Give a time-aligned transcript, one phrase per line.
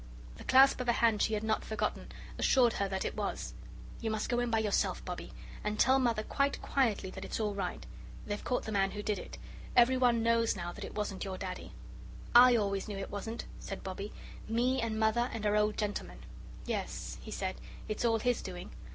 [0.37, 3.53] The clasp of a hand she had not forgotten assured her that it was.
[3.99, 5.31] "You must go in by yourself, Bobbie,
[5.63, 7.85] and tell Mother quite quietly that it's all right.
[8.25, 9.37] They've caught the man who did it.
[9.75, 11.73] Everyone knows now that it wasn't your Daddy."
[12.33, 14.11] "I always knew it wasn't," said Bobbie.
[14.47, 16.21] "Me and Mother and our old gentleman."
[16.65, 18.71] "Yes," he said, "it's all his doing.